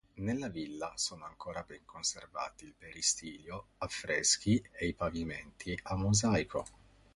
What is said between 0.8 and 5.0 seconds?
sono ancora ben conservati il peristilio, affreschi ed i